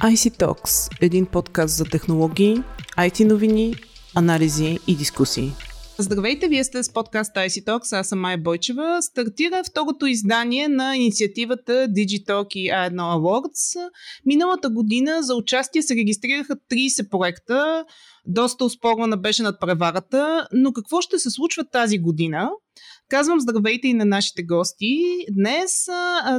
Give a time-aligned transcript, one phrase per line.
[0.00, 2.56] IC Talks– един подкаст за технологии,
[2.98, 3.74] IT новини,
[4.16, 5.52] анализи и дискусии.
[5.98, 8.98] Здравейте, вие сте с подкаст IC Talks, аз съм Майя Бойчева.
[9.02, 13.90] Стартира второто издание на инициативата Digitalk и A1 Awards.
[14.26, 17.84] Миналата година за участие се регистрираха 30 проекта,
[18.26, 22.50] доста успорвана беше над преварата, но какво ще се случва тази година?
[23.10, 25.00] Казвам здравейте и на нашите гости.
[25.30, 25.88] Днес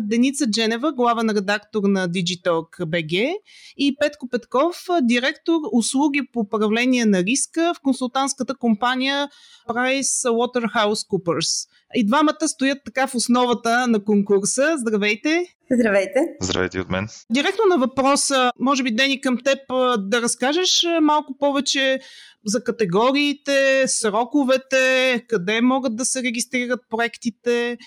[0.02, 3.34] Деница Дженева, главен редактор на Digitalk BG
[3.78, 9.30] и Петко Петков, директор услуги по управление на риска в консултантската компания
[9.70, 11.68] Price Waterhouse Coopers.
[11.96, 14.76] И двамата стоят така в основата на конкурса.
[14.78, 15.46] Здравейте!
[15.72, 16.20] Здравейте!
[16.42, 17.08] Здравейте от мен!
[17.32, 19.60] Директно на въпроса, може би Дени към теб
[19.98, 22.00] да разкажеш малко повече
[22.46, 27.78] за категориите, сроковете, къде могат да се регистрират проектите,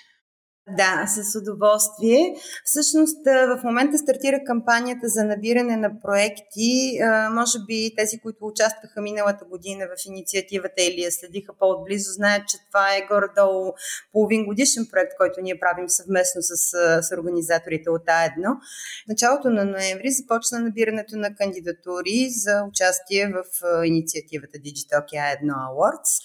[0.70, 2.34] да, с удоволствие.
[2.64, 6.98] Всъщност в момента стартира кампанията за набиране на проекти.
[7.30, 12.56] Може би тези, които участваха миналата година в инициативата или я следиха по-отблизо, знаят, че
[12.66, 13.72] това е горе-долу
[14.12, 16.56] половин годишен проект, който ние правим съвместно с,
[17.02, 18.56] с организаторите от А1.
[19.04, 23.44] В началото на ноември започна набирането на кандидатури за участие в
[23.84, 26.22] инициативата Digital A1 Awards.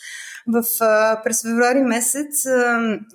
[0.47, 0.63] В,
[1.23, 2.43] през февруари месец,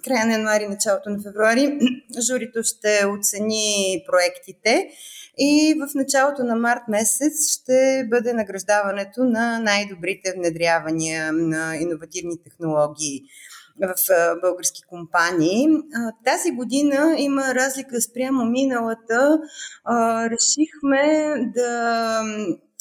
[0.04, 1.78] края на януари, началото на февруари,
[2.28, 4.88] журито ще оцени проектите
[5.38, 13.22] и в началото на март месец ще бъде награждаването на най-добрите внедрявания на иновативни технологии
[13.80, 13.94] в
[14.40, 15.68] български компании.
[16.24, 19.38] Тази година има разлика спрямо миналата.
[20.30, 22.22] Решихме да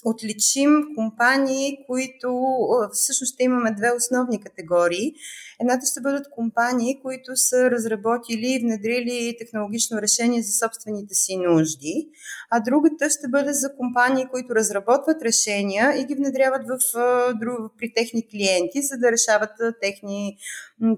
[0.06, 2.58] отличим компании, които
[2.94, 5.14] всъщност ще имаме две основни категории.
[5.62, 12.09] Едната ще бъдат компании, които са разработили и внедрили технологично решение за собствените си нужди,
[12.50, 16.78] а другата ще бъде за компании, които разработват решения и ги внедряват в,
[17.78, 20.38] при техни клиенти, за да решават техни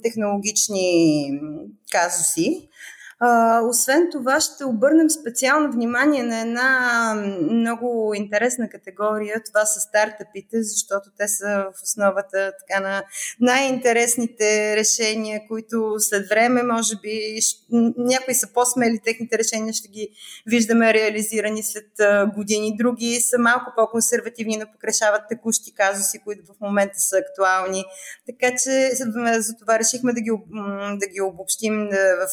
[0.03, 1.31] технологични
[1.91, 2.69] казуси.
[3.69, 7.13] Освен това, ще обърнем специално внимание на една
[7.51, 9.41] много интересна категория.
[9.45, 13.03] Това са стартъпите, защото те са в основата така, на
[13.39, 17.39] най-интересните решения, които след време, може би,
[17.97, 20.09] някои са по-смели, техните решения ще ги
[20.45, 21.89] виждаме реализирани след
[22.35, 22.77] години.
[22.77, 27.85] Други са малко по-консервативни, но покрешават текущи казуси, които в момента са актуални.
[28.25, 28.91] Така че
[29.39, 30.31] за това решихме да ги,
[30.99, 32.27] да ги обобщим в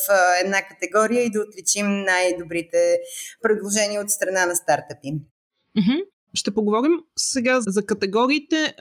[0.44, 2.98] една категория и да отличим най-добрите
[3.43, 5.12] предложения от страна на стартъпи.
[6.34, 8.75] Ще поговорим сега за категориите,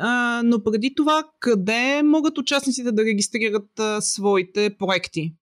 [0.44, 3.70] но преди това, къде могат участниците да регистрират
[4.00, 5.36] своите проекти?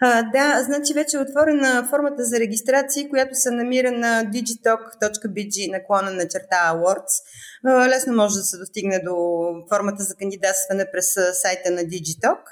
[0.00, 6.10] А, да, значи вече е отворена формата за регистрация, която се намира на digitalk.bg наклона
[6.10, 7.14] на черта Awards.
[7.64, 9.14] А, лесно може да се достигне до
[9.68, 12.42] формата за кандидатстване през сайта на Digitalk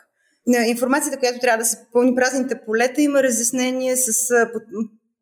[0.66, 4.12] информацията, която трябва да се попълни празните полета, има разяснение с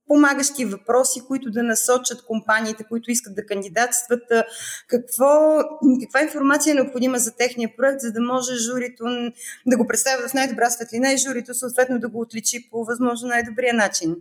[0.07, 4.23] помагащи въпроси, които да насочат компаниите, които искат да кандидатстват,
[4.89, 5.61] какво,
[6.03, 9.05] каква информация е необходима за техния проект, за да може журито
[9.67, 13.75] да го представя в най-добра светлина и журито съответно да го отличи по възможно най-добрия
[13.75, 14.17] начин.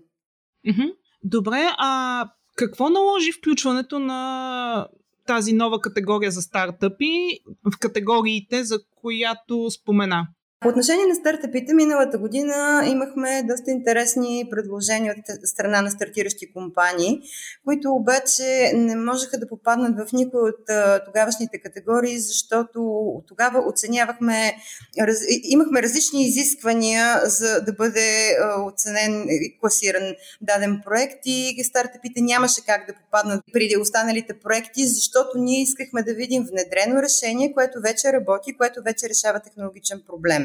[1.23, 4.87] Добре, а какво наложи включването на
[5.27, 10.27] тази нова категория за стартъпи в категориите, за която спомена?
[10.59, 17.21] По отношение на стартъпите, миналата година имахме доста интересни предложения от страна на стартиращи компании,
[17.65, 20.65] които обаче не можеха да попаднат в никой от
[21.05, 24.55] тогавашните категории, защото тогава оценявахме,
[25.43, 32.87] имахме различни изисквания за да бъде оценен и класиран даден проект и стартъпите нямаше как
[32.87, 38.57] да попаднат преди останалите проекти, защото ние искахме да видим внедрено решение, което вече работи,
[38.57, 40.44] което вече решава технологичен проблем.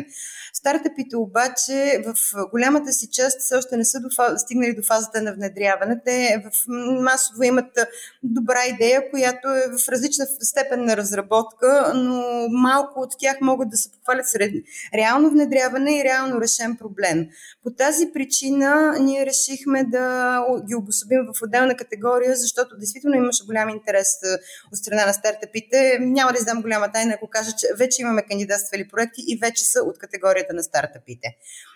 [0.53, 2.15] Стартъпите обаче в
[2.51, 3.99] голямата си част все още не са
[4.37, 6.01] стигнали до фазата на внедряване.
[6.05, 6.65] Те в
[7.03, 7.79] масово имат
[8.23, 13.77] добра идея, която е в различна степен на разработка, но малко от тях могат да
[13.77, 14.53] се похвалят сред
[14.95, 17.27] реално внедряване и реално решен проблем.
[17.65, 20.37] По тази причина ние решихме да
[20.69, 24.09] ги обособим в отделна категория, защото действително имаше голям интерес
[24.73, 25.99] от страна на стартъпите.
[26.01, 29.83] Няма да издам голяма тайна, ако кажа, че вече имаме кандидатствали проекти и вече са
[29.91, 31.29] от категорията на стартъпите.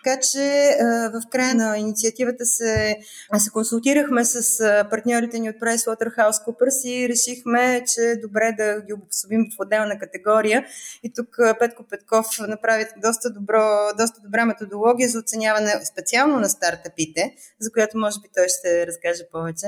[0.03, 0.71] Така че
[1.13, 2.97] в края на инициативата се,
[3.37, 4.59] се консултирахме с
[4.89, 10.65] партньорите ни от PricewaterhouseCoopers и решихме, че е добре да ги обособим в отделна категория.
[11.03, 11.27] И тук
[11.59, 13.61] Петко Петков направи доста, добро,
[13.99, 19.23] доста добра методология за оценяване специално на стартъпите, за която може би той ще разкаже
[19.31, 19.67] повече.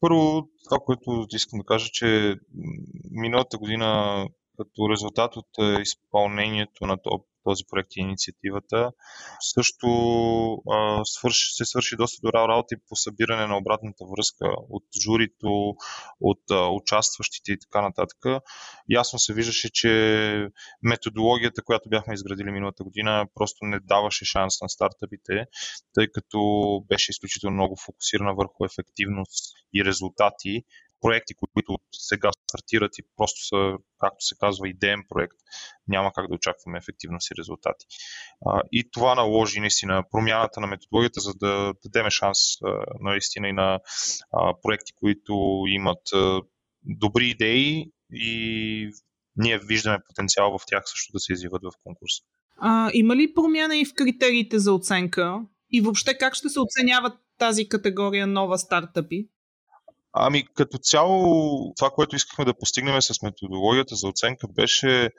[0.00, 2.34] Първо, това, което искам да кажа, че
[3.10, 4.24] миналата година
[4.58, 7.22] като резултат от изпълнението на този
[7.70, 8.90] проект и инициативата.
[9.54, 9.88] Също
[10.70, 15.74] а, свърши, се свърши доста добра работа и по събиране на обратната връзка от журито,
[16.20, 18.42] от а, участващите и така нататък.
[18.90, 20.48] Ясно се виждаше, че
[20.82, 25.44] методологията, която бяхме изградили миналата година, просто не даваше шанс на стартъпите,
[25.94, 26.40] тъй като
[26.88, 30.62] беше изключително много фокусирана върху ефективност и резултати,
[31.00, 35.36] проекти, които сега стартират и просто са, както се казва, идеен проект,
[35.88, 37.86] няма как да очакваме ефективност и резултати.
[38.72, 42.38] И това наложи наистина промяната на методологията, за да дадем шанс
[43.00, 43.80] наистина и на
[44.62, 46.02] проекти, които имат
[46.84, 48.90] добри идеи и
[49.36, 52.12] ние виждаме потенциал в тях също да се изяват в конкурс.
[52.60, 55.40] А, има ли промяна и в критериите за оценка?
[55.70, 59.28] И въобще как ще се оценяват тази категория нова стартъпи?
[60.18, 65.10] Ами като цяло това, което искахме да постигнем с методологията за оценка беше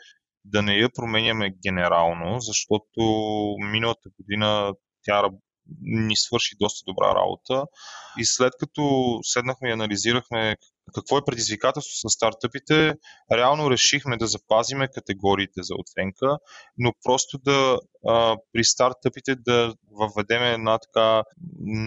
[0.46, 3.02] да не я променяме генерално, защото
[3.72, 4.74] миналата година
[5.04, 5.24] тя
[5.82, 7.64] ни свърши доста добра работа.
[8.18, 10.56] И след като седнахме и анализирахме
[10.94, 12.94] какво е предизвикателство с стартъпите,
[13.32, 16.38] реално решихме да запазиме категориите за оценка,
[16.78, 21.24] но просто да а, при стартъпите да въведем една така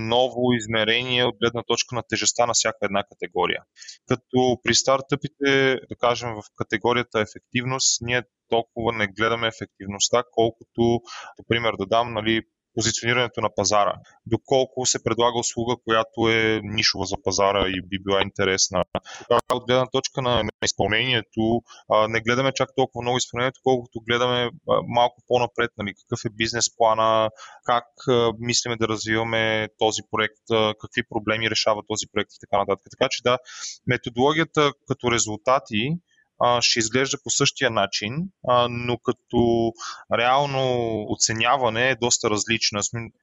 [0.08, 3.62] ново измерение от гледна точка на тежестта на всяка една категория.
[4.06, 11.00] Като при стартъпите, да кажем в категорията ефективност, ние толкова не гледаме ефективността, колкото,
[11.38, 12.42] например, да дам нали,
[12.74, 13.94] позиционирането на пазара.
[14.26, 18.84] Доколко се предлага услуга, която е нишова за пазара и би била интересна.
[19.52, 21.62] От гледна точка на, изпълнението,
[22.08, 24.50] не гледаме чак толкова много изпълнението, колкото гледаме
[24.88, 27.30] малко по-напред, нали, какъв е бизнес плана,
[27.64, 27.84] как
[28.38, 32.86] мислиме да развиваме този проект, какви проблеми решава този проект и така нататък.
[32.90, 33.38] Така че да,
[33.86, 35.96] методологията като резултати
[36.60, 38.12] ще изглежда по същия начин,
[38.70, 39.72] но като
[40.18, 40.62] реално
[41.08, 42.80] оценяване е доста различно.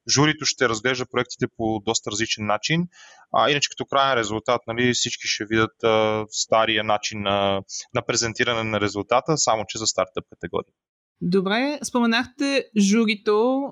[0.08, 2.88] Журито ще разглежда проектите по доста различен начин,
[3.32, 5.76] а иначе като крайен резултат нали, всички ще видят
[6.30, 7.62] стария начин на,
[7.94, 10.72] на презентиране на резултата, само че за стартъп категория.
[11.20, 13.62] Добре, споменахте журито.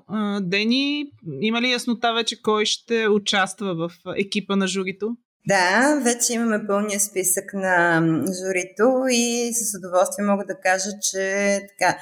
[0.41, 1.05] Дени,
[1.41, 5.17] има ли яснота вече кой ще участва в екипа на журито?
[5.47, 8.01] Да, вече имаме пълния списък на
[8.39, 11.97] журито и с удоволствие мога да кажа, че така,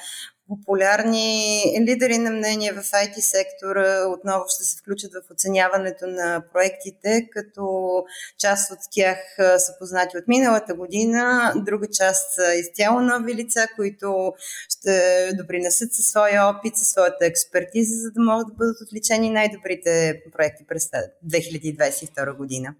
[0.48, 7.28] популярни лидери на мнение в IT сектора отново ще се включат в оценяването на проектите,
[7.32, 8.04] като
[8.38, 14.34] част от тях са познати от миналата година, друга част са изцяло нови лица, които
[14.68, 20.22] ще допринесат със своя опит, със своята експертиза, за да могат да бъдат отличени най-добрите
[20.32, 20.90] проекти през
[21.26, 22.74] 2022 година.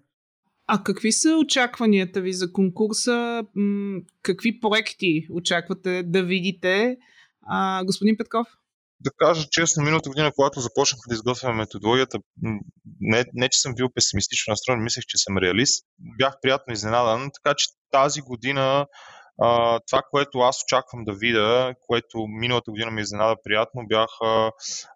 [0.67, 3.43] А какви са очакванията ви за конкурса?
[4.21, 6.97] Какви проекти очаквате да видите?
[7.47, 8.47] А, господин Петков?
[8.99, 12.19] Да кажа честно, миналата година, когато започнах да изготвяме методологията,
[12.99, 15.85] не, не че съм бил песимистично настроен, мислех, че съм реалист.
[16.17, 18.87] Бях приятно изненадан, така че тази година
[19.87, 24.51] това, което аз очаквам да видя, което миналата година ми изненада приятно, бяха,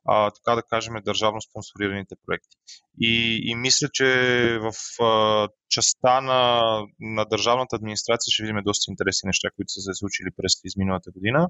[0.06, 2.58] а, така да кажем, държавно спонсорираните проекти.
[3.01, 4.08] И, и мисля, че
[4.62, 4.74] в
[5.04, 6.62] а, частта на,
[7.00, 11.48] на държавната администрация ще видим доста интересни неща, които са се случили през изминалата година.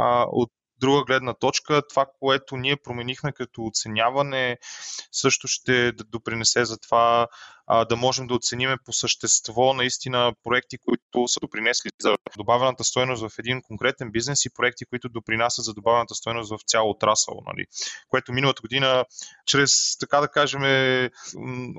[0.00, 4.58] А, от друга гледна точка, това, което ние променихме като оценяване,
[5.12, 7.26] също ще допринесе за това
[7.70, 13.22] а, да можем да оцениме по същество наистина проекти, които са допринесли за добавената стоеност
[13.22, 17.42] в един конкретен бизнес и проекти, които допринасят за добавената стоеност в цял отрасъл.
[17.46, 17.66] Нали?
[18.08, 19.04] Което миналата година,
[19.46, 20.62] чрез, така да кажем,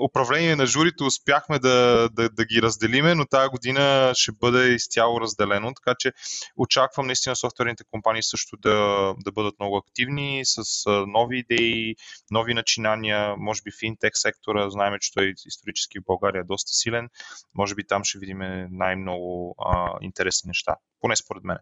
[0.04, 5.22] управление на журито успяхме да, да, да ги разделиме, но тази година ще бъде изцяло
[5.22, 6.12] разделено, така че
[6.58, 10.64] очаквам наистина софтуерните компании също да, да бъдат много активни с
[11.08, 11.96] нови идеи,
[12.32, 16.44] нови начинания, може би финтек сектора, знаем, че той е исторически исторически в България е
[16.44, 17.10] доста силен.
[17.56, 18.40] Може би там ще видим
[18.72, 21.58] най-много а, интересни неща, поне според мен.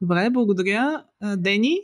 [0.00, 1.04] Добре, благодаря.
[1.36, 1.76] Дени?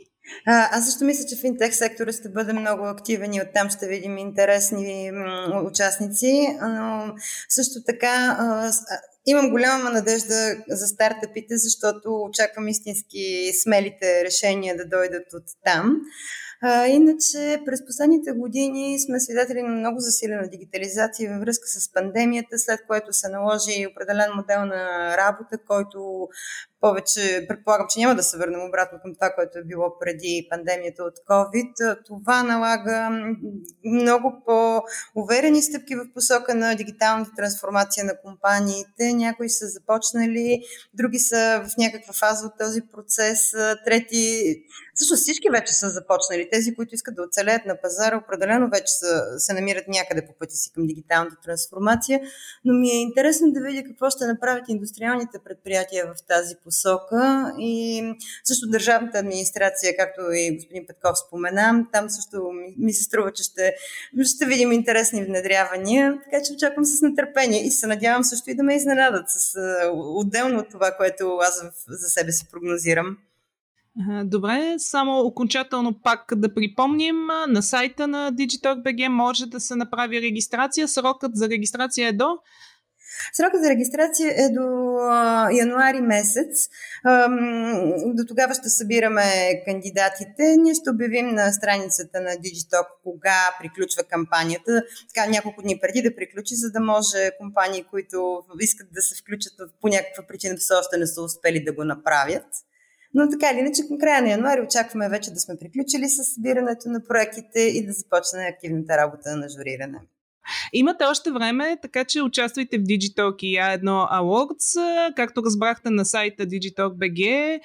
[0.47, 4.17] А, аз също мисля, че финтех сектора ще бъде много активен и оттам ще видим
[4.17, 7.13] интересни м- участници, но
[7.49, 8.71] също така а,
[9.25, 15.95] имам голяма надежда за стартъпите, защото очаквам истински смелите решения да дойдат от там.
[16.65, 22.59] А, иначе през последните години сме свидетели на много засилена дигитализация във връзка с пандемията,
[22.59, 26.27] след което се наложи определен модел на работа, който
[26.81, 31.03] повече, предполагам, че няма да се върнем обратно към това, което е било преди пандемията
[31.03, 31.97] от COVID.
[32.05, 33.09] Това налага
[33.85, 39.13] много по по-уверени стъпки в посока на дигиталната трансформация на компаниите.
[39.13, 40.63] Някои са започнали,
[40.93, 43.51] други са в някаква фаза от този процес,
[43.85, 44.55] трети
[44.95, 46.49] Всъщност всички вече са започнали.
[46.51, 50.55] Тези, които искат да оцелеят на пазара, определено вече са, се намират някъде по пътя
[50.55, 52.19] си към дигиталната трансформация.
[52.65, 57.51] Но ми е интересно да видя какво ще направят индустриалните предприятия в тази посока.
[57.59, 58.03] И
[58.43, 63.43] също държавната администрация, както и господин Петков спомена, там също ми, ми се струва, че
[63.43, 63.73] ще,
[64.23, 66.17] ще видим интересни внедрявания.
[66.23, 69.57] Така че очаквам с нетърпение и се надявам също и да ме изненадат с
[69.93, 73.17] отделно от това, което аз за себе си прогнозирам.
[74.23, 77.15] Добре, само окончателно пак да припомним,
[77.47, 80.87] на сайта на Digitalk.bg може да се направи регистрация.
[80.87, 82.37] Срокът за регистрация е до
[83.33, 84.97] Срокът за регистрация е до
[85.51, 86.69] януари месец.
[88.05, 89.23] До тогава ще събираме
[89.65, 90.57] кандидатите.
[90.57, 96.15] Ние ще обявим на страницата на Digitalk кога приключва кампанията, така няколко дни преди да
[96.15, 100.97] приключи, за да може компании, които искат да се включат по някаква причина, все още
[100.97, 102.45] не са успели да го направят.
[103.13, 106.89] Но така или иначе, към края на януари очакваме вече да сме приключили с събирането
[106.89, 109.99] на проектите и да започне активната работа на журиране.
[110.73, 115.13] Имате още време, така че участвайте в Digitalk и A1 Awards.
[115.15, 117.59] Както разбрахте на сайта Digitalk.bg,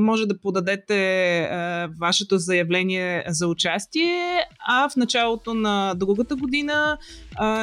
[0.00, 1.48] може да подадете
[2.00, 6.98] вашето заявление за участие, а в началото на другата година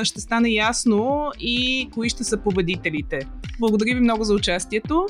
[0.03, 3.19] ще стане ясно и кои ще са победителите.
[3.59, 5.07] Благодаря ви много за участието.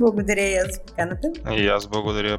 [0.00, 1.28] Благодаря и аз за поканата.
[1.56, 2.38] И аз благодаря.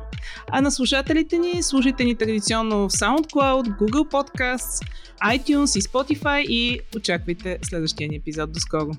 [0.52, 4.86] А на слушателите ни, слушайте ни традиционно в SoundCloud, Google Podcasts,
[5.24, 8.52] iTunes и Spotify и очаквайте следващия ни епизод.
[8.52, 8.92] До скоро!